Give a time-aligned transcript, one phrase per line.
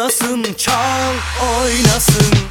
[0.00, 1.14] patlasın çal
[1.60, 2.49] oynasın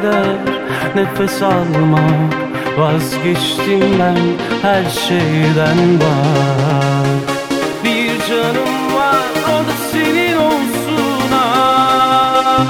[0.00, 0.36] eder
[0.94, 2.34] nefes almak
[2.78, 4.16] Vazgeçtim ben
[4.62, 7.36] her şeyden bak
[7.84, 12.60] Bir canım var o da senin olsun ah.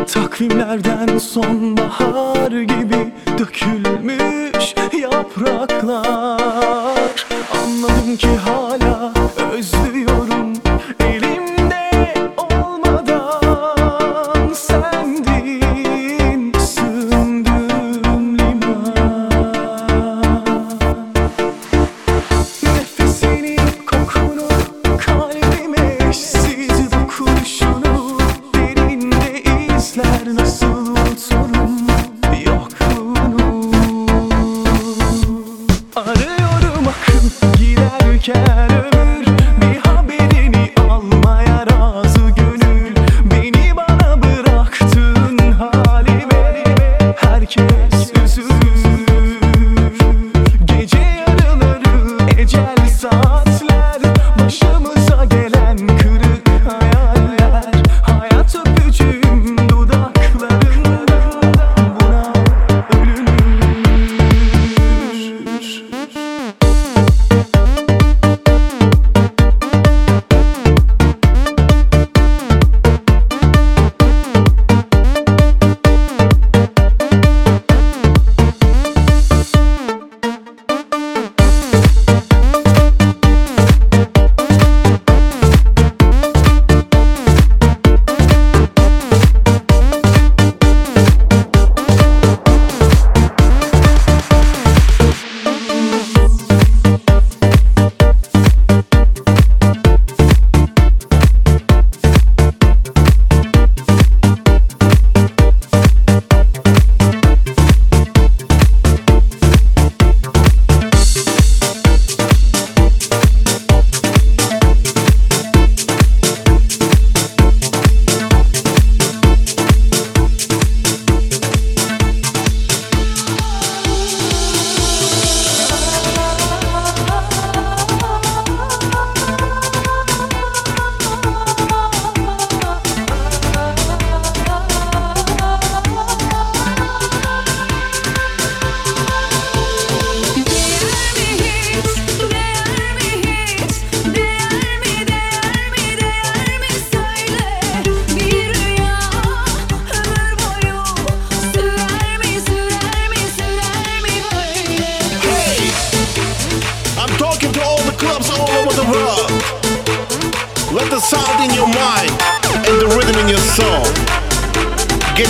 [0.07, 6.57] Takvimlerden sonbahar gibi Dökülmüş yapraklar.
[7.55, 8.86] Anladım ki hala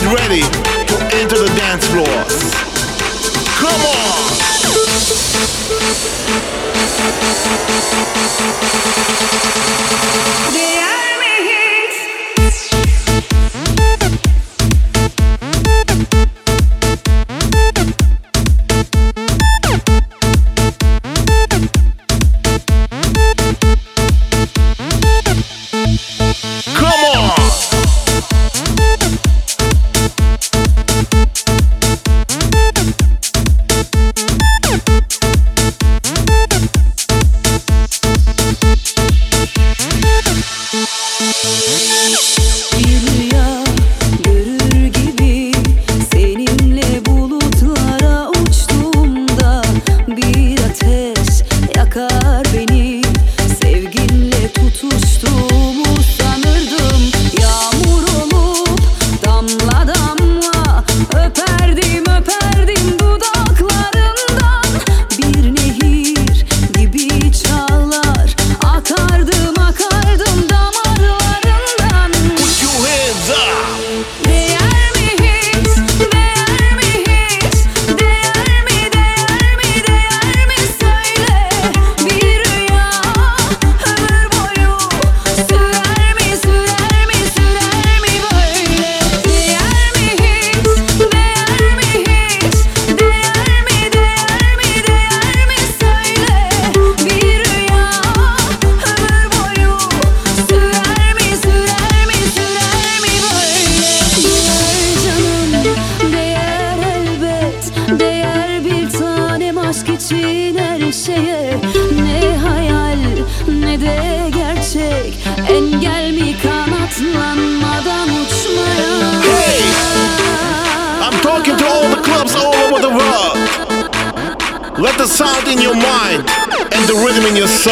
[0.00, 2.24] get ready to enter the dance floor.
[3.58, 4.26] Come on!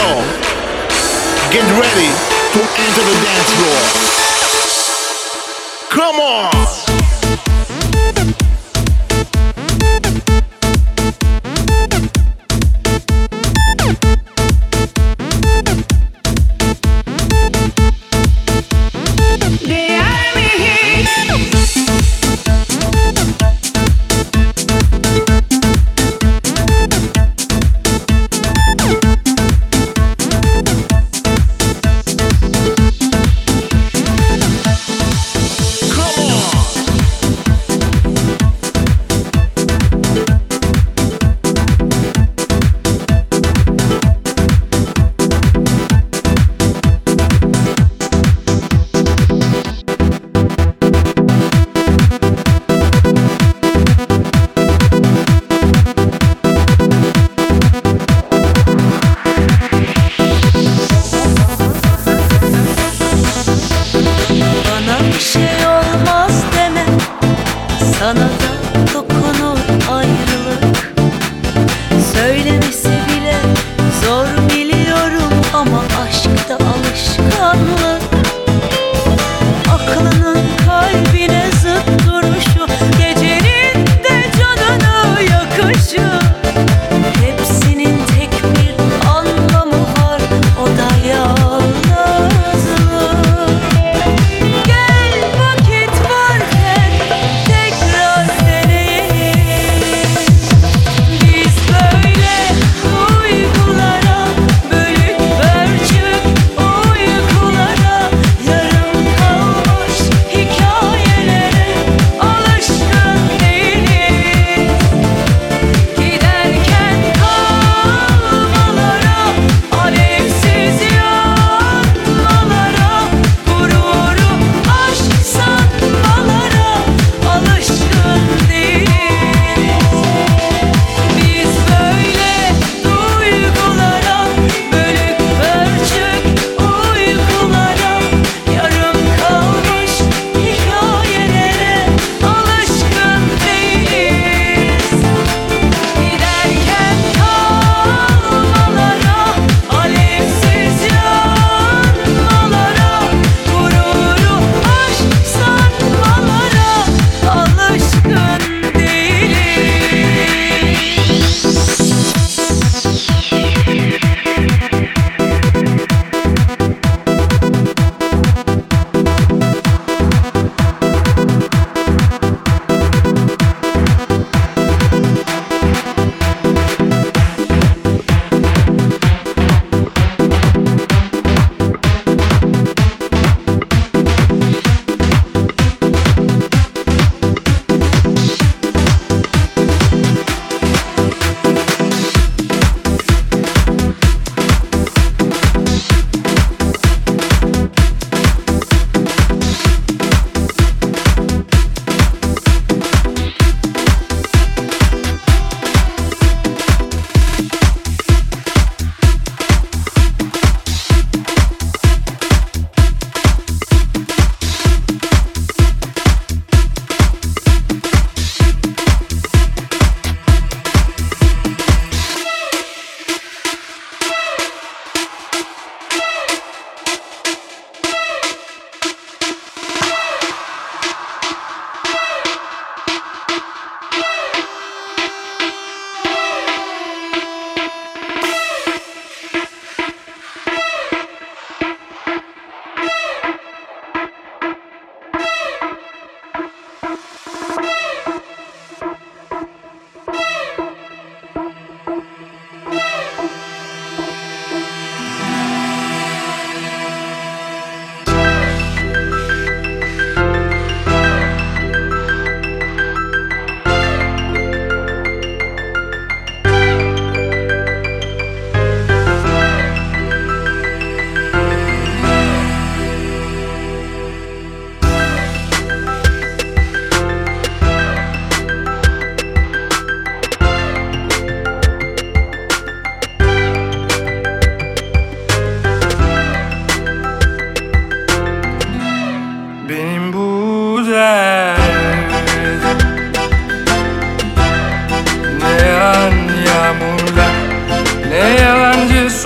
[0.05, 2.11] Get ready
[2.53, 3.81] to enter the dance floor.
[5.89, 6.84] Come on!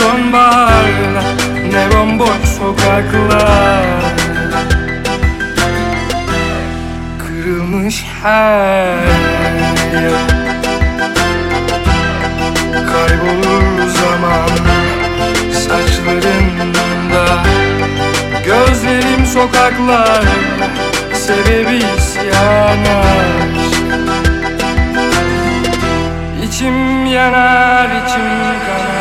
[0.09, 1.23] sonbaharda
[1.73, 3.85] Ne bomboş sokaklar.
[7.19, 8.97] Kırılmış her
[9.93, 10.29] yer.
[12.73, 14.49] Kaybolur zaman
[15.53, 17.43] saçlarında.
[18.45, 20.25] Gözlerim sokaklar
[21.13, 22.79] Sebebi isyan
[26.45, 28.29] İçim yanar, içim
[28.67, 28.98] kanar.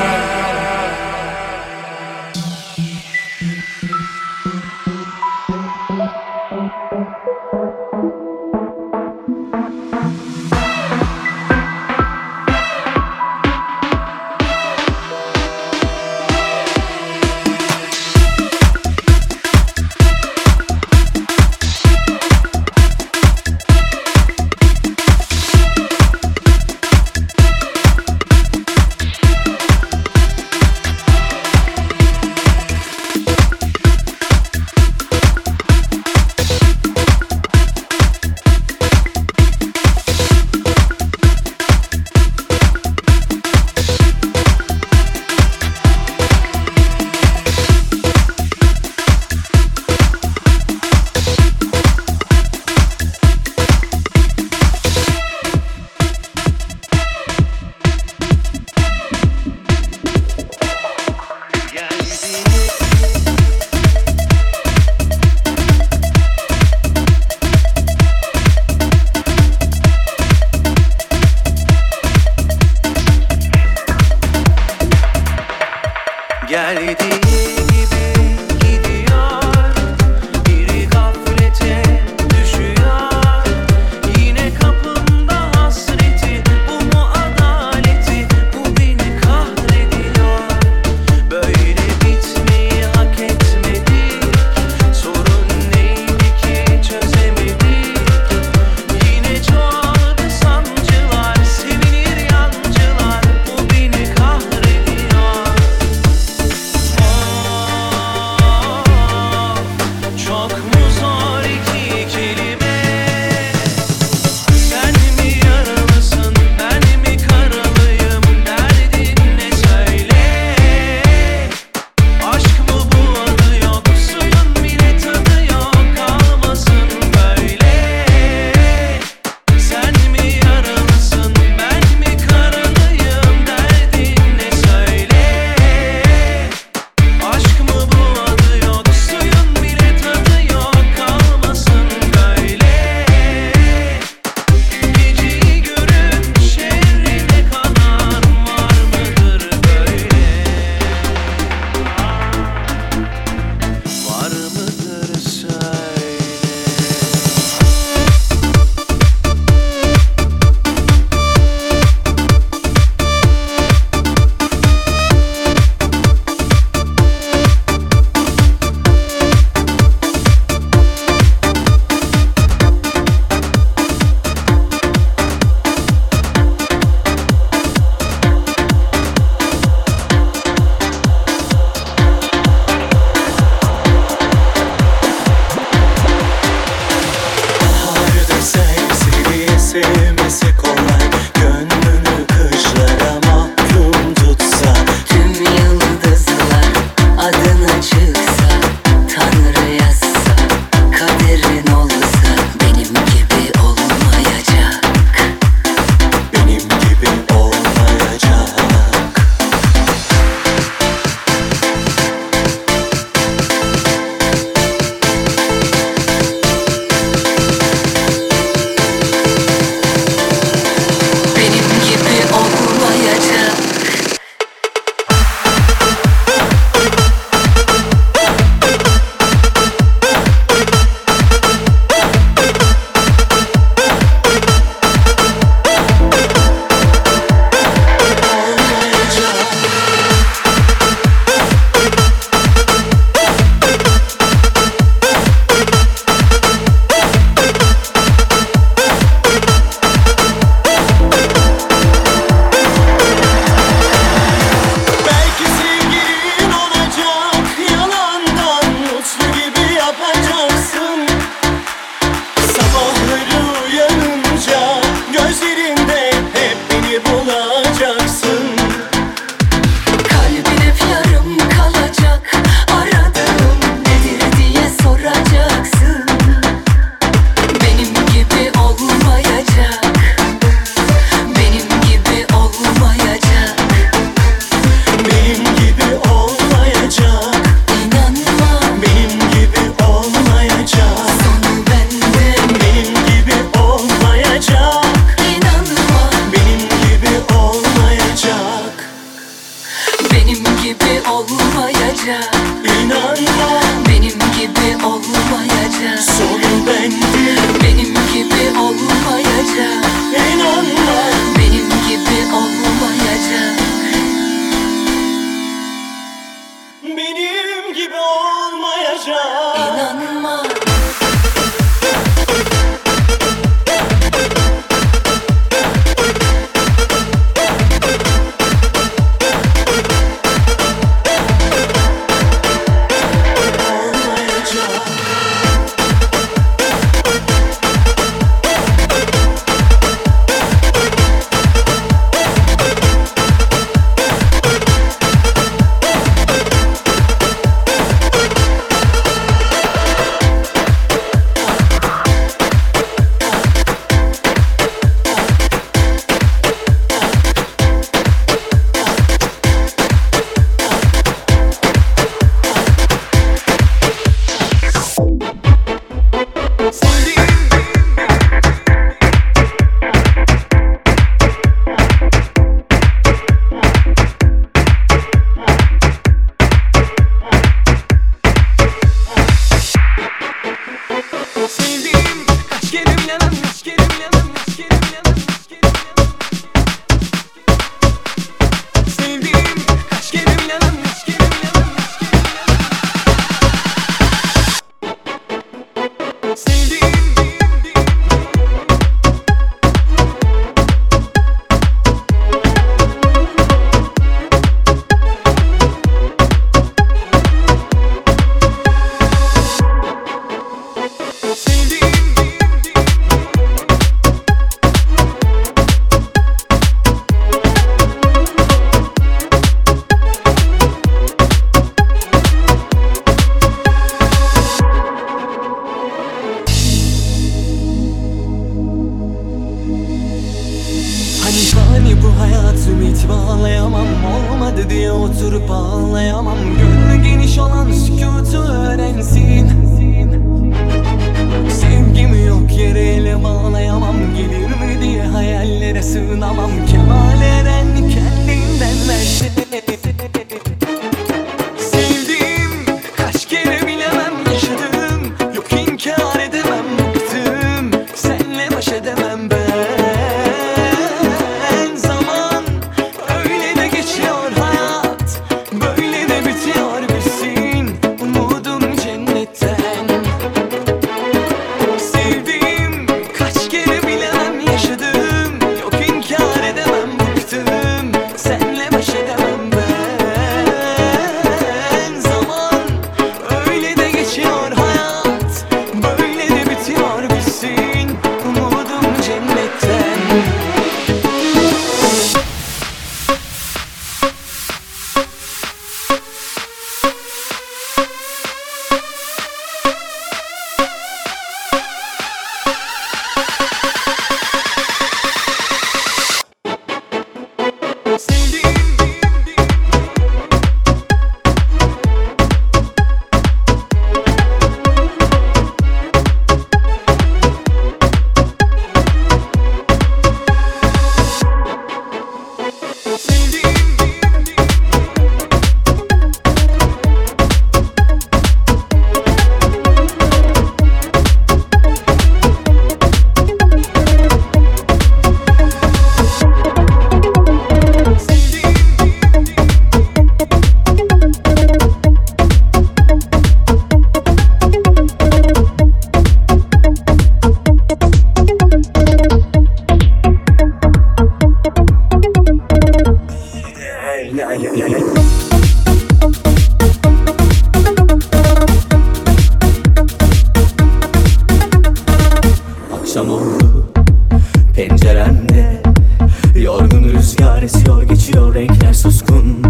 [568.78, 569.43] suskun.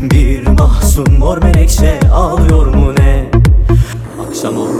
[0.00, 3.30] Bir mahzun mor menekşe ağlıyor mu ne?
[4.28, 4.73] Akşam olur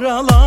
[0.00, 0.37] bozuk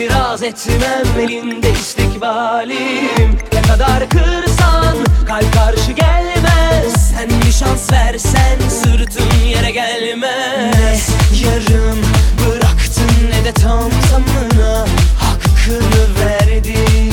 [0.00, 4.96] İtiraz etmem elinde istikbalim Ne kadar kırsan
[5.26, 7.12] kalp karşı gelmez.
[7.14, 11.08] Sen bir şans versen sırtın yere gelmez.
[11.32, 11.98] Ne yarım
[12.46, 14.86] bıraktın ne de tam tamına
[15.18, 17.12] Hakkını verdin.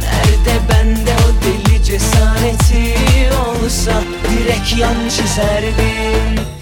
[0.00, 2.94] Nerede bende o deli cesareti
[3.32, 3.92] olsa
[4.30, 6.57] Direkt yan çizerdin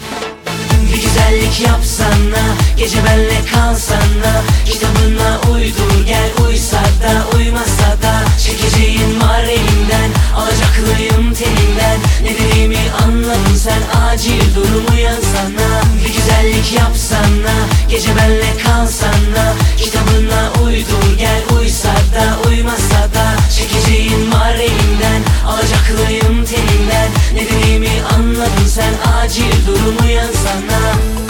[1.17, 2.45] güzellik yapsana
[2.77, 11.99] Gece benle kalsana Kitabına uydur gel uysa da uymasa da Çekeceğin var elimden Alacaklıyım teninden
[12.23, 17.57] Ne dediğimi anladın sen Acil durumu yazsana Bir güzellik yapsana
[17.89, 23.76] Gece benle kalsana Kitabına uydur gel uysa da uymasa da Çekeceğin
[24.33, 27.11] var elimden Alacaklıyım telinden.
[27.35, 31.26] Ne dediğimi anladın sen acil durum uyansana Sevmek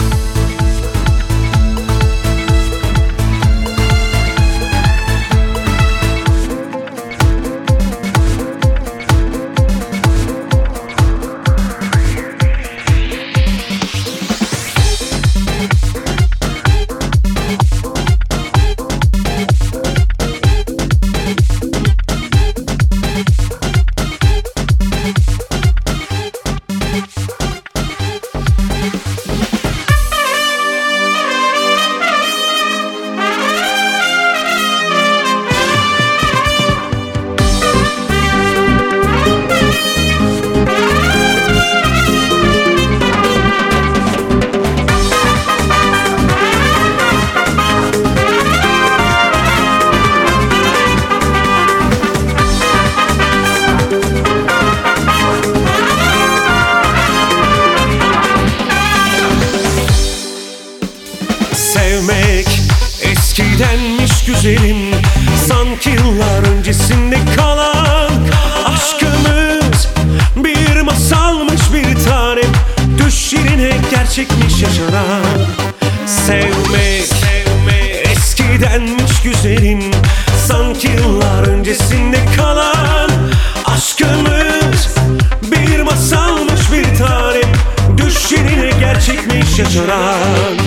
[89.67, 90.57] yaşanan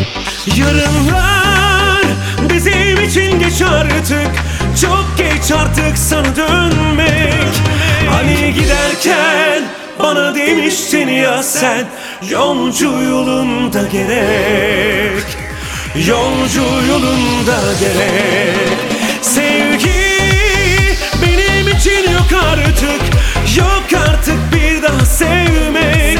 [0.57, 2.05] Yarınlar
[2.55, 4.31] bizim için geç artık.
[4.81, 7.55] Çok geç artık sana dönmek.
[8.11, 9.63] Hani giderken
[9.99, 11.87] bana demiştin ya sen
[12.31, 15.25] Yolcu yolunda gerek.
[15.95, 18.79] Yolcu yolunda gerek.
[19.23, 19.91] Sevgi
[21.23, 23.01] benim için yok artık.
[23.59, 26.19] Yok artık bir daha sevmek.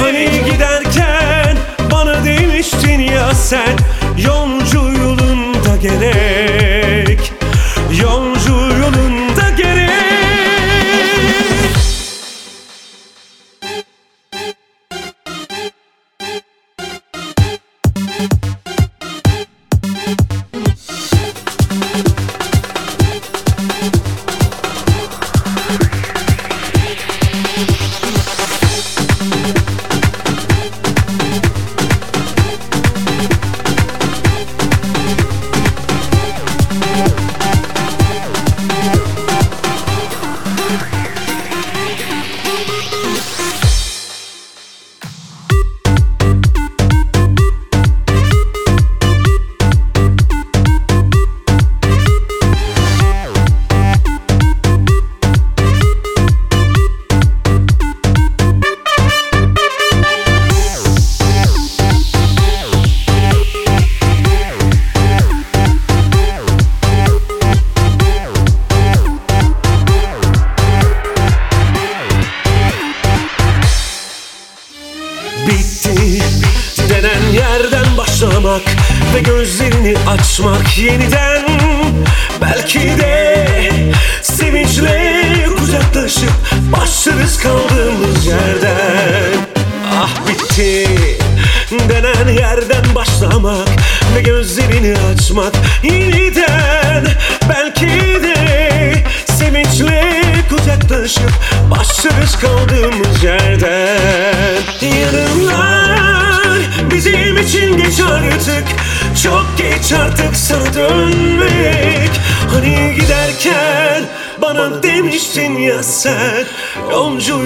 [0.00, 0.75] Hani giderken
[2.56, 3.76] demiştin ya sen?
[4.18, 6.35] Yolcu yolunda gerek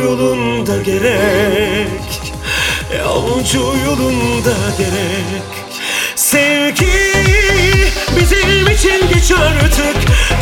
[0.04, 1.88] yolunda gerek.
[2.98, 5.50] Yolcu yolunda gerek.
[6.16, 6.86] Sevgi
[8.20, 9.96] bizim için geç artık.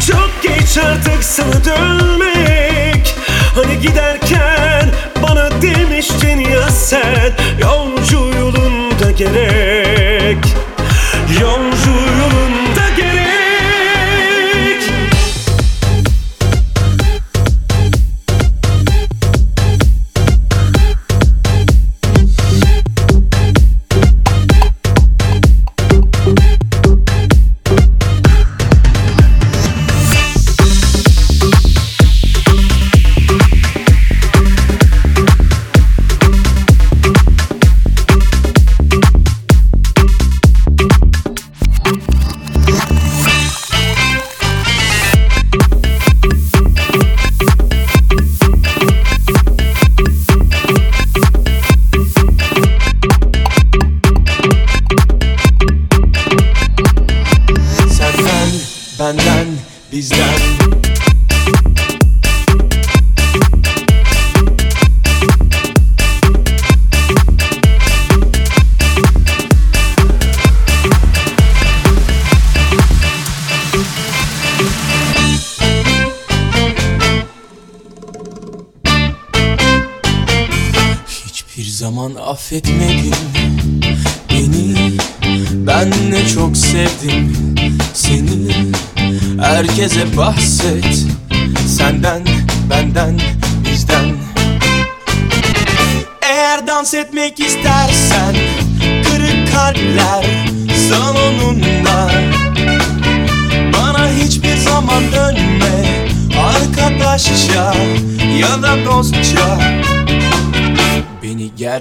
[0.06, 3.14] Çok geç artık sana dönmek.
[3.54, 4.90] Hani giderken
[5.22, 10.44] bana demiştin ya sen Yolcu yolunda gerek.
[11.40, 11.77] Yolcu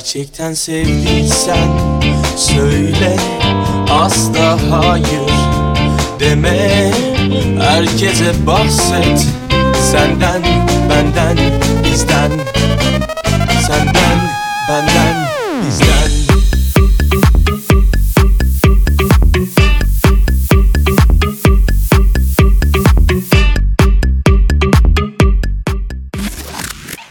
[0.08, 1.68] Gerçekten sevdiysen
[2.38, 3.18] söyle
[3.92, 5.32] asla hayır
[6.20, 6.92] deme.
[7.62, 9.28] Herkese bahset
[9.92, 10.44] senden,
[10.90, 11.38] benden,
[11.84, 12.32] bizden.